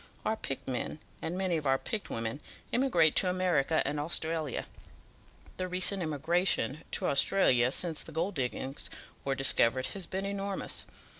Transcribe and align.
Our 0.25 0.35
picked 0.35 0.67
men, 0.67 0.97
and 1.21 1.37
many 1.37 1.57
of 1.57 1.67
our 1.67 1.77
picked 1.77 2.09
women, 2.09 2.39
emigrate 2.73 3.15
to 3.17 3.29
America 3.29 3.83
and 3.85 3.99
Australia. 3.99 4.65
The 5.57 5.67
recent 5.67 6.01
emigration 6.01 6.83
to 6.93 7.05
Australia 7.05 7.71
since 7.71 8.01
the 8.01 8.11
gold 8.11 8.33
diggings 8.33 8.89
were 9.23 9.35
discovered 9.35 9.85
has 9.93 10.07
been 10.07 10.25
enormous. 10.25 10.87